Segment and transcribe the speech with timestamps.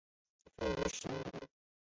[0.57, 1.47] 非食用鱼。